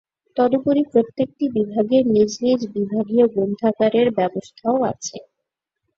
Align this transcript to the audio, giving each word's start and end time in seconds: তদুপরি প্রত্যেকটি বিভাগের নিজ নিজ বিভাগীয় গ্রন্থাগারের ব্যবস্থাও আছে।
তদুপরি 0.37 0.81
প্রত্যেকটি 0.91 1.45
বিভাগের 1.55 2.03
নিজ 2.07 2.31
নিজ 2.43 2.59
বিভাগীয় 2.75 3.25
গ্রন্থাগারের 3.33 4.07
ব্যবস্থাও 4.17 4.77
আছে। 4.91 5.17